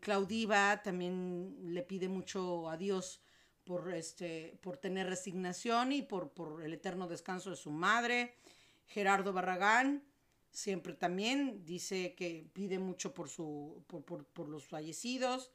Claudiva 0.00 0.82
también 0.82 1.56
le 1.74 1.82
pide 1.82 2.08
mucho 2.08 2.68
a 2.68 2.76
Dios 2.76 3.22
por, 3.64 3.94
este, 3.94 4.58
por 4.60 4.76
tener 4.76 5.06
resignación 5.06 5.92
y 5.92 6.02
por, 6.02 6.30
por 6.30 6.62
el 6.64 6.72
eterno 6.74 7.06
descanso 7.06 7.50
de 7.50 7.56
su 7.56 7.70
madre. 7.70 8.34
Gerardo 8.86 9.32
Barragán 9.32 10.02
siempre 10.50 10.94
también 10.94 11.64
dice 11.64 12.14
que 12.14 12.48
pide 12.52 12.78
mucho 12.78 13.14
por, 13.14 13.28
su, 13.28 13.84
por, 13.86 14.04
por, 14.04 14.24
por 14.24 14.48
los 14.48 14.66
fallecidos. 14.66 15.52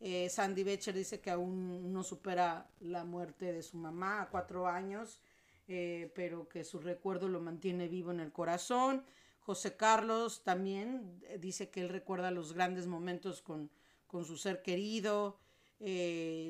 Eh, 0.00 0.28
Sandy 0.28 0.64
Becher 0.64 0.94
dice 0.94 1.20
que 1.20 1.30
aún 1.30 1.92
no 1.92 2.02
supera 2.02 2.68
la 2.80 3.04
muerte 3.04 3.52
de 3.52 3.62
su 3.62 3.76
mamá 3.76 4.22
a 4.22 4.28
cuatro 4.28 4.66
años, 4.66 5.20
eh, 5.66 6.12
pero 6.14 6.48
que 6.48 6.64
su 6.64 6.78
recuerdo 6.78 7.28
lo 7.28 7.40
mantiene 7.40 7.88
vivo 7.88 8.10
en 8.10 8.20
el 8.20 8.32
corazón. 8.32 9.04
José 9.40 9.76
Carlos 9.76 10.42
también 10.42 11.22
eh, 11.22 11.38
dice 11.38 11.70
que 11.70 11.80
él 11.80 11.88
recuerda 11.88 12.30
los 12.30 12.52
grandes 12.52 12.86
momentos 12.86 13.40
con, 13.40 13.70
con 14.06 14.24
su 14.24 14.36
ser 14.36 14.62
querido. 14.62 15.38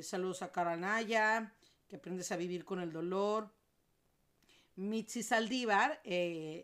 Saludos 0.02 0.42
a 0.42 0.52
Caranaya, 0.52 1.52
que 1.88 1.96
aprendes 1.96 2.30
a 2.30 2.36
vivir 2.36 2.64
con 2.64 2.78
el 2.80 2.92
dolor. 2.92 3.50
Mitzi 4.76 5.24
Saldívar 5.24 6.00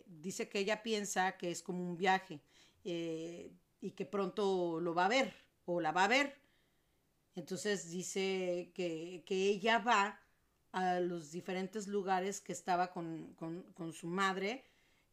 dice 0.06 0.48
que 0.48 0.60
ella 0.60 0.80
piensa 0.80 1.36
que 1.36 1.50
es 1.50 1.62
como 1.62 1.82
un 1.82 1.96
viaje 1.96 2.40
y 2.84 3.90
que 3.90 4.06
pronto 4.06 4.78
lo 4.78 4.94
va 4.94 5.06
a 5.06 5.08
ver 5.08 5.34
o 5.64 5.80
la 5.80 5.90
va 5.90 6.04
a 6.04 6.08
ver. 6.08 6.39
Entonces 7.34 7.90
dice 7.90 8.72
que, 8.74 9.22
ella 9.28 9.78
va 9.78 10.20
a 10.72 11.00
los 11.00 11.32
diferentes 11.32 11.86
lugares 11.88 12.40
que 12.40 12.52
estaba 12.52 12.92
con, 12.92 13.36
su 13.92 14.06
madre, 14.06 14.64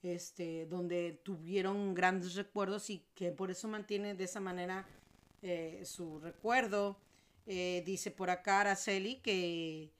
este, 0.04 0.66
donde 0.68 1.20
tuvieron 1.24 1.94
grandes 1.94 2.36
recuerdos 2.36 2.90
y 2.90 3.06
que 3.16 3.32
por 3.32 3.52
eso 3.52 3.68
mantiene 3.68 4.14
de 4.16 4.24
esa 4.24 4.40
manera 4.40 4.88
su 5.84 6.20
recuerdo. 6.20 7.00
Eh, 7.50 7.82
dice 7.86 8.12
por 8.12 8.30
acá 8.30 8.60
Araceli 8.60 9.22
que, 9.22 9.94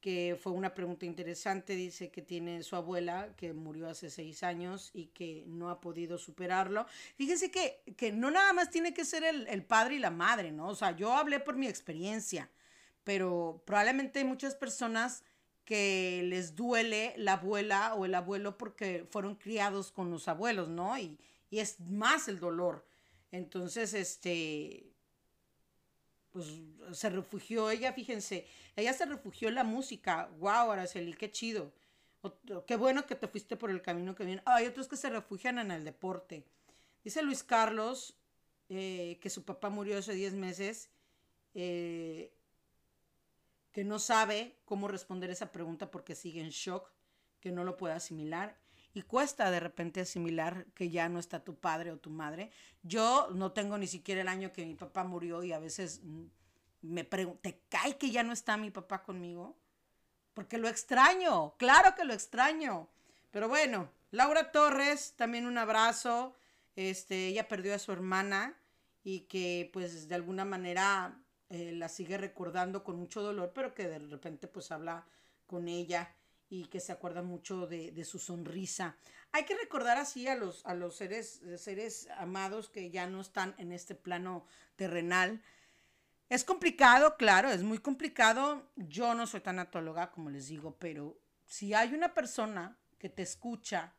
que 0.00 0.38
fue 0.40 0.52
una 0.52 0.74
pregunta 0.74 1.06
interesante. 1.06 1.74
Dice 1.74 2.10
que 2.10 2.22
tiene 2.22 2.62
su 2.62 2.76
abuela 2.76 3.34
que 3.36 3.52
murió 3.52 3.88
hace 3.88 4.10
seis 4.10 4.42
años 4.42 4.90
y 4.94 5.06
que 5.06 5.44
no 5.46 5.70
ha 5.70 5.80
podido 5.80 6.18
superarlo. 6.18 6.86
Fíjense 7.16 7.50
que, 7.50 7.82
que 7.96 8.12
no 8.12 8.30
nada 8.30 8.52
más 8.52 8.70
tiene 8.70 8.94
que 8.94 9.04
ser 9.04 9.24
el, 9.24 9.46
el, 9.48 9.64
padre 9.64 9.96
y 9.96 9.98
la 9.98 10.10
madre, 10.10 10.52
¿no? 10.52 10.68
O 10.68 10.74
sea, 10.74 10.96
yo 10.96 11.12
hablé 11.12 11.40
por 11.40 11.56
mi 11.56 11.66
experiencia, 11.66 12.50
pero 13.04 13.62
probablemente 13.64 14.20
hay 14.20 14.24
muchas 14.24 14.54
personas 14.54 15.24
que 15.64 16.22
les 16.24 16.54
duele 16.54 17.12
la 17.16 17.34
abuela 17.34 17.94
o 17.94 18.06
el 18.06 18.14
abuelo 18.14 18.56
porque 18.56 19.06
fueron 19.10 19.34
criados 19.34 19.92
con 19.92 20.10
los 20.10 20.26
abuelos, 20.26 20.68
¿no? 20.68 20.96
Y, 20.98 21.18
y 21.50 21.58
es 21.58 21.80
más 21.80 22.28
el 22.28 22.38
dolor. 22.38 22.86
Entonces, 23.30 23.92
este, 23.92 24.86
pues 26.32 26.46
se 26.92 27.10
refugió 27.10 27.70
ella, 27.70 27.92
fíjense, 27.92 28.46
ella 28.76 28.92
se 28.92 29.06
refugió 29.06 29.48
en 29.48 29.54
la 29.54 29.64
música. 29.64 30.28
Wow, 30.38 30.72
Araceli, 30.72 31.14
qué 31.14 31.30
chido. 31.30 31.72
qué 32.66 32.76
bueno 32.76 33.06
que 33.06 33.14
te 33.14 33.28
fuiste 33.28 33.56
por 33.56 33.70
el 33.70 33.82
camino 33.82 34.14
que 34.14 34.24
viene. 34.24 34.42
hay 34.44 34.66
otros 34.66 34.88
que 34.88 34.96
se 34.96 35.10
refugian 35.10 35.58
en 35.58 35.70
el 35.70 35.84
deporte. 35.84 36.44
Dice 37.04 37.22
Luis 37.22 37.42
Carlos 37.42 38.14
eh, 38.68 39.18
que 39.22 39.30
su 39.30 39.44
papá 39.44 39.70
murió 39.70 39.98
hace 39.98 40.12
10 40.12 40.34
meses, 40.34 40.90
eh, 41.54 42.34
que 43.72 43.84
no 43.84 43.98
sabe 43.98 44.56
cómo 44.64 44.88
responder 44.88 45.30
esa 45.30 45.52
pregunta 45.52 45.90
porque 45.90 46.14
sigue 46.14 46.40
en 46.40 46.50
shock, 46.50 46.90
que 47.40 47.50
no 47.50 47.64
lo 47.64 47.76
puede 47.76 47.94
asimilar 47.94 48.58
y 48.98 49.02
cuesta 49.02 49.52
de 49.52 49.60
repente 49.60 50.00
asimilar 50.00 50.66
que 50.74 50.90
ya 50.90 51.08
no 51.08 51.20
está 51.20 51.44
tu 51.44 51.54
padre 51.54 51.92
o 51.92 51.98
tu 51.98 52.10
madre. 52.10 52.50
Yo 52.82 53.28
no 53.32 53.52
tengo 53.52 53.78
ni 53.78 53.86
siquiera 53.86 54.22
el 54.22 54.28
año 54.28 54.52
que 54.52 54.66
mi 54.66 54.74
papá 54.74 55.04
murió 55.04 55.44
y 55.44 55.52
a 55.52 55.60
veces 55.60 56.00
mm, 56.02 56.24
me 56.82 57.04
pregunto, 57.04 57.38
¿te 57.40 57.60
cae 57.68 57.96
que 57.96 58.10
ya 58.10 58.24
no 58.24 58.32
está 58.32 58.56
mi 58.56 58.72
papá 58.72 59.04
conmigo? 59.04 59.56
Porque 60.34 60.58
lo 60.58 60.66
extraño, 60.66 61.54
claro 61.58 61.94
que 61.94 62.04
lo 62.04 62.12
extraño. 62.12 62.88
Pero 63.30 63.48
bueno, 63.48 63.88
Laura 64.10 64.50
Torres, 64.50 65.14
también 65.14 65.46
un 65.46 65.58
abrazo. 65.58 66.34
Este, 66.74 67.28
ella 67.28 67.46
perdió 67.46 67.76
a 67.76 67.78
su 67.78 67.92
hermana 67.92 68.58
y 69.04 69.20
que 69.22 69.70
pues 69.72 70.08
de 70.08 70.14
alguna 70.16 70.44
manera 70.44 71.22
eh, 71.50 71.70
la 71.70 71.88
sigue 71.88 72.18
recordando 72.18 72.82
con 72.82 72.96
mucho 72.96 73.22
dolor, 73.22 73.52
pero 73.54 73.74
que 73.74 73.86
de 73.86 74.00
repente 74.00 74.48
pues 74.48 74.72
habla 74.72 75.06
con 75.46 75.68
ella 75.68 76.12
y 76.50 76.66
que 76.66 76.80
se 76.80 76.92
acuerda 76.92 77.22
mucho 77.22 77.66
de, 77.66 78.04
su 78.04 78.18
sonrisa. 78.18 78.96
Hay 79.32 79.44
que 79.44 79.56
recordar 79.56 79.98
así 79.98 80.26
a 80.28 80.34
los, 80.34 80.64
a 80.64 80.74
los 80.74 80.96
seres, 80.96 81.42
seres 81.56 82.08
amados 82.16 82.68
que 82.68 82.90
ya 82.90 83.06
no 83.06 83.20
están 83.20 83.54
en 83.58 83.72
este 83.72 83.94
plano 83.94 84.46
terrenal. 84.76 85.42
Es 86.28 86.44
complicado, 86.44 87.16
claro, 87.16 87.50
es 87.50 87.62
muy 87.62 87.78
complicado. 87.78 88.70
Yo 88.76 89.14
no 89.14 89.26
soy 89.26 89.40
tanatóloga, 89.40 90.10
como 90.10 90.30
les 90.30 90.48
digo, 90.48 90.76
pero 90.78 91.18
si 91.46 91.74
hay 91.74 91.92
una 91.94 92.14
persona 92.14 92.78
que 92.98 93.08
te 93.08 93.22
escucha 93.22 93.94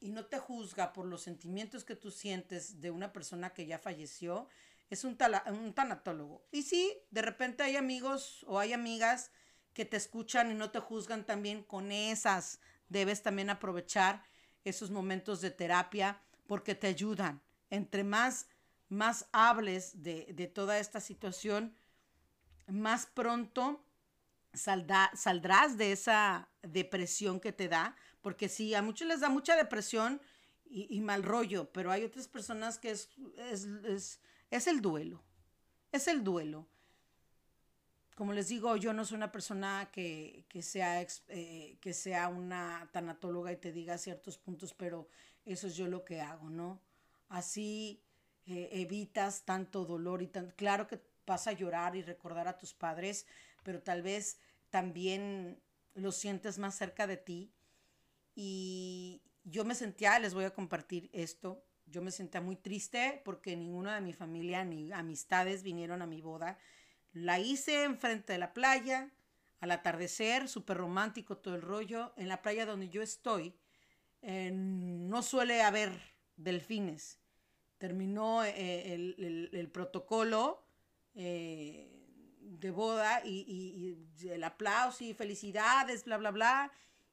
y 0.00 0.10
no 0.10 0.26
te 0.26 0.38
juzga 0.38 0.92
por 0.92 1.06
los 1.06 1.22
sentimientos 1.22 1.84
que 1.84 1.96
tú 1.96 2.10
sientes 2.10 2.80
de 2.80 2.90
una 2.90 3.12
persona 3.12 3.52
que 3.52 3.66
ya 3.66 3.78
falleció, 3.78 4.48
es 4.88 5.04
un, 5.04 5.16
un 5.48 5.74
tanatólogo. 5.74 6.46
Y 6.52 6.62
sí, 6.62 6.96
de 7.10 7.22
repente 7.22 7.62
hay 7.62 7.76
amigos 7.76 8.44
o 8.46 8.58
hay 8.58 8.72
amigas 8.72 9.30
que 9.76 9.84
te 9.84 9.98
escuchan 9.98 10.50
y 10.50 10.54
no 10.54 10.70
te 10.70 10.80
juzgan 10.80 11.26
también 11.26 11.62
con 11.62 11.92
esas. 11.92 12.60
Debes 12.88 13.22
también 13.22 13.50
aprovechar 13.50 14.24
esos 14.64 14.90
momentos 14.90 15.42
de 15.42 15.50
terapia 15.50 16.18
porque 16.46 16.74
te 16.74 16.86
ayudan. 16.86 17.42
Entre 17.68 18.02
más, 18.02 18.46
más 18.88 19.26
hables 19.32 20.02
de, 20.02 20.50
toda 20.54 20.78
esta 20.78 20.98
situación, 20.98 21.76
más 22.66 23.04
pronto 23.04 23.84
saldrás 24.54 25.76
de 25.76 25.92
esa 25.92 26.48
depresión 26.62 27.38
que 27.38 27.52
te 27.52 27.68
da, 27.68 27.96
porque 28.22 28.48
sí, 28.48 28.74
a 28.74 28.80
muchos 28.80 29.06
les 29.06 29.20
da 29.20 29.28
mucha 29.28 29.56
depresión 29.56 30.22
y, 30.64 30.98
mal 31.02 31.22
rollo, 31.22 31.70
pero 31.70 31.92
hay 31.92 32.02
otras 32.02 32.28
personas 32.28 32.78
que 32.78 32.92
es, 32.92 33.10
es, 33.36 34.20
es 34.50 34.66
el 34.66 34.80
duelo, 34.80 35.22
es 35.92 36.08
el 36.08 36.24
duelo 36.24 36.66
como 38.16 38.32
les 38.32 38.48
digo, 38.48 38.76
yo 38.76 38.94
no 38.94 39.04
soy 39.04 39.16
una 39.16 39.30
persona 39.30 39.90
que, 39.92 40.46
sea, 40.62 41.06
eh, 41.28 41.76
que 41.82 41.92
sea 41.92 42.28
una 42.28 42.88
tanatóloga 42.90 43.52
y 43.52 43.56
te 43.56 43.72
diga 43.72 43.98
ciertos 43.98 44.38
puntos, 44.38 44.72
pero 44.72 45.06
eso 45.44 45.66
es 45.66 45.76
yo 45.76 45.86
lo 45.86 46.02
que 46.02 46.22
hago, 46.22 46.48
¿no? 46.48 46.80
Así 47.28 48.02
eh, 48.46 48.70
evitas 48.72 49.44
tanto 49.44 49.84
dolor 49.84 50.22
y 50.22 50.28
tan... 50.28 50.50
Claro 50.52 50.86
que 50.86 50.98
vas 51.26 51.46
a 51.46 51.52
llorar 51.52 51.94
y 51.94 52.00
recordar 52.00 52.48
a 52.48 52.56
tus 52.56 52.72
padres, 52.72 53.26
pero 53.62 53.82
tal 53.82 54.00
vez 54.00 54.38
también 54.70 55.60
lo 55.92 56.10
sientes 56.10 56.56
más 56.56 56.74
cerca 56.74 57.06
de 57.06 57.18
ti. 57.18 57.52
Y 58.34 59.20
yo 59.44 59.66
me 59.66 59.74
sentía, 59.74 60.18
les 60.20 60.32
voy 60.32 60.44
a 60.44 60.54
compartir 60.54 61.10
esto, 61.12 61.62
yo 61.84 62.00
me 62.00 62.10
sentía 62.10 62.40
muy 62.40 62.56
triste 62.56 63.20
porque 63.26 63.56
ninguna 63.56 63.94
de 63.94 64.00
mi 64.00 64.14
familia 64.14 64.64
ni 64.64 64.90
amistades 64.90 65.62
vinieron 65.62 66.00
a 66.00 66.06
mi 66.06 66.22
boda 66.22 66.58
la 67.16 67.38
hice 67.38 67.84
enfrente 67.84 68.34
de 68.34 68.38
la 68.38 68.52
playa, 68.52 69.10
al 69.60 69.70
atardecer, 69.70 70.48
súper 70.48 70.76
romántico 70.76 71.38
todo 71.38 71.54
el 71.54 71.62
rollo. 71.62 72.12
En 72.16 72.28
la 72.28 72.42
playa 72.42 72.66
donde 72.66 72.90
yo 72.90 73.00
estoy, 73.00 73.54
no 74.20 75.22
suele 75.22 75.62
haber 75.62 75.98
delfines. 76.36 77.18
Terminó 77.78 78.44
eh, 78.44 78.92
el, 78.92 79.70
protocolo 79.72 80.62
eh, 81.14 81.90
de 82.40 82.70
boda 82.70 83.22
y, 83.24 83.96
y, 84.20 84.28
el 84.28 84.44
aplauso 84.44 85.02
y 85.02 85.14
felicidades, 85.14 86.04
bla, 86.04 86.18
bla, 86.18 86.32
bla. 86.32 86.72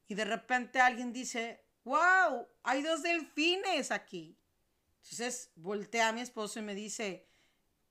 Y 0.10 0.16
de 0.16 0.26
repente 0.26 0.82
alguien 0.82 1.14
dice, 1.14 1.64
wow, 1.86 2.46
hay 2.64 2.82
dos 2.82 3.04
delfines 3.04 3.90
aquí. 3.90 4.38
Entonces 4.98 5.52
voltea 5.56 6.10
a 6.10 6.12
mi 6.12 6.20
esposo 6.20 6.60
y 6.60 6.64
me 6.64 6.76
dice, 6.76 7.26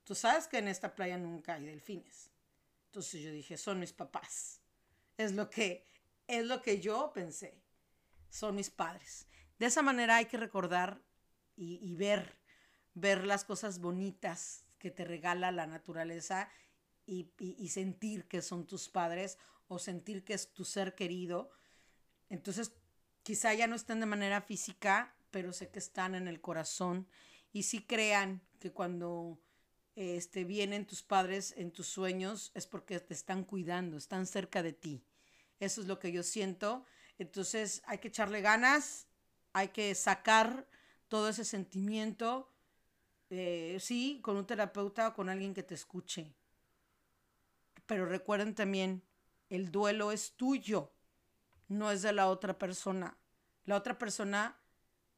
Tú 0.05 0.15
sabes 0.15 0.47
que 0.47 0.59
en 0.59 0.69
esta 0.69 0.95
playa 0.95 1.17
nunca 1.17 1.55
hay 1.55 1.65
delfines. 1.65 2.31
Entonces 2.87 3.23
yo 3.23 3.31
dije, 3.31 3.57
son 3.57 3.79
mis 3.81 3.93
papás. 3.93 4.61
Es 5.17 5.33
lo 5.33 5.49
que, 5.49 5.87
es 6.27 6.45
lo 6.45 6.61
que 6.61 6.81
yo 6.81 7.13
pensé. 7.15 7.63
Son 8.29 8.55
mis 8.55 8.71
padres. 8.71 9.27
De 9.59 9.67
esa 9.67 9.83
manera 9.83 10.17
hay 10.17 10.27
que 10.27 10.37
recordar 10.37 11.01
y, 11.57 11.95
ver, 11.95 12.39
ver 12.95 13.25
las 13.25 13.45
cosas 13.45 13.79
bonitas 13.79 14.65
que 14.79 14.91
te 14.91 15.05
regala 15.05 15.53
la 15.53 15.67
naturaleza 15.67 16.51
y, 17.07 17.31
y, 17.39 17.69
sentir 17.69 18.27
que 18.27 18.43
son 18.43 18.67
tus 18.67 18.89
padres 18.89 19.39
o 19.69 19.79
sentir 19.79 20.25
que 20.25 20.35
es 20.35 20.53
tu 20.53 20.65
ser 20.65 20.95
querido. 20.95 21.51
Entonces, 22.29 22.73
quizá 23.23 23.55
ya 23.55 23.67
no 23.67 23.77
estén 23.77 24.01
de 24.01 24.07
manera 24.07 24.41
física, 24.41 25.15
pero 25.31 25.53
sé 25.53 25.71
que 25.71 25.79
están 25.79 26.15
en 26.15 26.27
el 26.27 26.41
corazón. 26.41 27.07
Y 27.53 27.63
sí 27.65 27.85
crean 27.87 28.43
que 28.59 28.73
cuando 28.73 29.39
este, 29.95 30.45
vienen 30.45 30.87
tus 30.87 31.03
padres 31.03 31.55
en 31.57 31.71
tus 31.71 31.87
sueños 31.87 32.51
es 32.55 32.67
porque 32.67 32.99
te 33.01 33.15
están 33.15 33.45
cuidando, 33.45 33.97
están 33.97 34.27
cerca 34.27 34.63
de 34.63 34.73
ti. 34.73 35.05
Eso 35.61 35.81
es 35.81 35.87
lo 35.87 35.99
que 35.99 36.13
yo 36.13 36.23
siento. 36.23 36.85
Entonces 37.19 37.83
hay 37.87 37.99
que 37.99 38.09
echarle 38.09 38.41
ganas, 38.41 39.07
hay 39.53 39.69
que 39.69 39.95
sacar 39.95 40.67
todo 41.09 41.29
ese 41.29 41.45
sentimiento, 41.45 42.51
eh, 43.31 43.77
sí, 43.81 44.21
con 44.23 44.37
un 44.37 44.47
terapeuta 44.47 45.09
o 45.09 45.15
con 45.15 45.29
alguien 45.29 45.55
que 45.55 45.63
te 45.63 45.75
escuche. 45.75 46.35
Pero 47.87 48.07
recuerden 48.07 48.55
también, 48.55 49.03
el 49.51 49.71
duelo 49.71 50.13
es 50.13 50.33
tuyo, 50.33 50.93
no 51.69 51.91
es 51.91 52.03
de 52.03 52.13
la 52.13 52.29
otra 52.29 52.59
persona. 52.59 53.19
La 53.65 53.77
otra 53.77 53.99
persona 53.99 54.59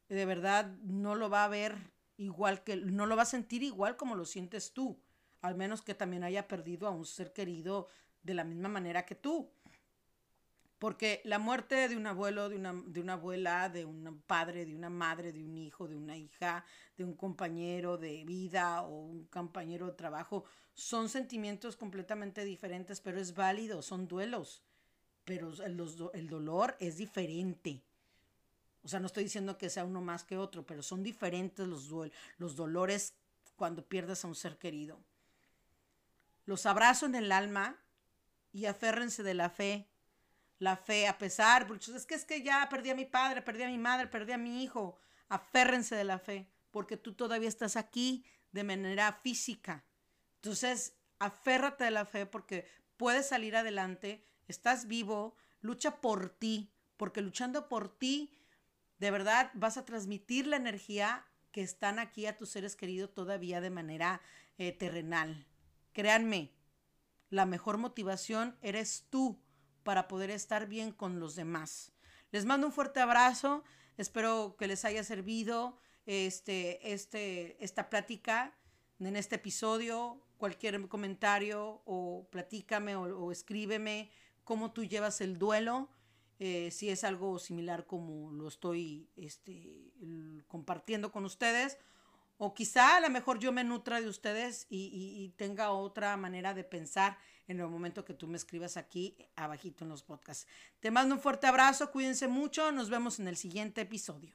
de 0.09 0.27
verdad 0.27 0.67
no 0.83 1.15
lo 1.15 1.31
va 1.31 1.45
a 1.45 1.49
ver 1.49 1.94
igual 2.17 2.63
que, 2.63 2.77
no 2.77 3.07
lo 3.07 3.17
va 3.17 3.23
a 3.23 3.27
sentir 3.27 3.63
igual 3.63 3.97
como 3.97 4.15
lo 4.15 4.25
sientes 4.25 4.73
tú, 4.73 5.01
al 5.41 5.55
menos 5.55 5.83
que 5.83 5.95
también 5.95 6.25
haya 6.25 6.49
perdido 6.49 6.87
a 6.87 6.91
un 6.91 7.05
ser 7.05 7.33
querido 7.33 7.89
de 8.23 8.35
la 8.35 8.45
misma 8.45 8.69
manera 8.69 9.05
que 9.05 9.15
tú. 9.15 9.51
Porque 10.79 11.23
la 11.25 11.39
muerte 11.39 11.89
de 11.89 11.97
un 11.97 12.07
abuelo, 12.07 12.49
de 12.49 12.57
una, 12.57 12.75
de 12.87 13.01
una 13.01 13.15
abuela, 13.15 13.69
de 13.69 13.85
un 13.85 14.23
padre, 14.27 14.67
de 14.67 14.75
una 14.75 14.91
madre, 14.91 15.33
de 15.33 15.43
un 15.43 15.57
hijo, 15.57 15.89
de 15.89 15.97
una 15.97 16.17
hija, 16.17 16.65
de 16.97 17.05
un 17.05 17.15
compañero 17.15 17.97
de 17.97 18.25
vida 18.25 18.83
o 18.83 19.01
un 19.01 19.25
compañero 19.27 19.87
de 19.87 19.93
trabajo, 19.93 20.45
son 20.75 21.09
sentimientos 21.09 21.77
completamente 21.77 22.45
diferentes, 22.45 23.01
pero 23.01 23.21
es 23.21 23.35
válido, 23.35 23.81
son 23.81 24.09
duelos. 24.09 24.63
Pero 25.25 25.53
el, 25.65 25.81
el 26.13 26.29
dolor 26.29 26.77
es 26.81 26.99
diferente. 26.99 27.83
O 28.85 28.89
sea, 28.89 29.01
no 29.01 29.07
estoy 29.07 29.25
diciendo 29.25 29.57
que 29.57 29.71
sea 29.71 29.85
uno 29.85 30.03
más 30.03 30.25
que 30.25 30.37
otro, 30.37 30.65
pero 30.65 30.83
son 30.83 31.03
diferentes 31.03 31.67
los, 31.67 31.91
los 32.37 32.55
dolores 32.55 33.15
cuando 33.57 33.87
pierdes 33.87 34.25
a 34.25 34.29
un 34.29 34.35
ser 34.35 34.59
querido. 34.59 35.01
Los 36.45 36.67
abrazo 36.67 37.07
en 37.07 37.15
el 37.15 37.33
alma 37.33 37.79
y 38.53 38.67
aférrense 38.67 39.23
de 39.23 39.35
la 39.35 39.49
fe. 39.49 39.89
La 40.59 40.77
fe, 40.77 41.09
a 41.09 41.19
pesar, 41.19 41.67
porque 41.67 41.91
es 41.91 42.07
que 42.07 42.15
es 42.15 42.25
que 42.25 42.43
ya 42.43 42.69
perdí 42.69 42.91
a 42.91 42.95
mi 42.95 43.07
padre, 43.07 43.43
perdí 43.43 43.63
a 43.63 43.69
mi 43.69 43.79
madre, 43.79 44.07
perdí 44.07 44.33
a 44.33 44.39
mi 44.39 44.63
hijo. 44.63 44.99
Aférrense 45.29 45.97
de 45.97 46.05
la 46.05 46.19
fe, 46.19 46.47
porque 46.71 46.97
tú 46.97 47.15
todavía 47.15 47.49
estás 47.49 47.77
aquí 47.77 48.25
de 48.53 48.65
manera 48.65 49.13
física. 49.23 49.85
Entonces, 50.37 50.95
aférrate 51.19 51.85
de 51.85 51.91
la 51.91 52.05
fe 52.05 52.27
porque 52.27 52.69
puedes 52.99 53.29
salir 53.29 53.57
adelante, 53.57 54.25
estás 54.47 54.87
vivo, 54.87 55.37
lucha 55.61 56.03
por 56.03 56.29
ti, 56.29 56.71
porque 56.97 57.23
luchando 57.23 57.69
por 57.69 57.89
ti 57.89 58.31
de 58.99 59.11
verdad 59.11 59.51
vas 59.55 59.77
a 59.77 59.85
transmitir 59.85 60.47
la 60.47 60.57
energía 60.57 61.27
que 61.51 61.63
están 61.63 61.99
aquí 61.99 62.27
a 62.27 62.37
tus 62.37 62.51
seres 62.51 62.77
queridos 62.77 63.15
todavía 63.15 63.61
de 63.61 63.71
manera 63.71 64.21
eh, 64.59 64.73
terrenal. 64.73 65.47
Créanme, 65.93 66.53
la 67.31 67.47
mejor 67.47 67.79
motivación 67.79 68.57
eres 68.63 69.07
tú 69.11 69.41
para 69.83 70.09
poder 70.09 70.31
estar 70.31 70.67
bien 70.67 70.93
con 70.93 71.21
los 71.21 71.37
demás. 71.37 71.93
Les 72.33 72.45
mando 72.45 72.67
un 72.67 72.73
fuerte 72.73 73.01
abrazo, 73.01 73.63
espero 73.97 74.57
que 74.59 74.67
les 74.67 74.85
haya 74.85 75.05
servido 75.05 75.79
este, 76.07 76.93
este, 76.93 77.63
esta 77.63 77.89
plática 77.89 78.57
en 78.99 79.17
este 79.17 79.37
episodio 79.37 80.25
cualquier 80.37 80.89
comentario 80.89 81.83
o 81.85 82.29
platícame 82.31 82.97
o, 82.97 83.33
escríbeme 83.33 84.11
cómo 84.45 84.73
tú 84.73 84.85
llevas 84.85 85.21
el 85.21 85.39
duelo, 85.39 85.89
eh, 86.39 86.71
si 86.71 86.91
es 86.91 87.05
algo 87.05 87.39
similar 87.39 87.87
como 87.87 88.33
lo 88.33 88.49
estoy 88.49 89.09
este, 89.17 89.93
compartiendo 90.49 91.13
con 91.13 91.25
ustedes, 91.25 91.79
o 92.39 92.53
quizá 92.53 92.97
a 92.97 93.01
lo 93.01 93.11
mejor 93.11 93.39
yo 93.39 93.53
me 93.53 93.63
nutra 93.63 94.01
de 94.01 94.09
ustedes 94.09 94.67
y, 94.69 94.91
y, 94.93 95.29
tenga 95.37 95.71
otra 95.71 96.17
manera 96.17 96.53
de 96.53 96.65
pensar 96.65 97.17
en 97.47 97.61
el 97.61 97.69
momento 97.69 98.05
que 98.05 98.15
tú 98.15 98.27
me 98.27 98.37
escribas 98.37 98.77
aquí 98.77 99.17
abajito 99.37 99.85
en 99.85 99.91
los 99.91 100.03
podcasts. 100.03 100.49
Te 100.81 100.91
mando 100.91 101.15
un 101.15 101.21
fuerte 101.21 101.47
abrazo, 101.47 101.93
cuídense 101.93 102.27
mucho, 102.27 102.73
nos 102.73 102.91
vemos 102.91 103.21
en 103.21 103.29
el 103.29 103.37
siguiente 103.37 103.83
episodio. 103.83 104.35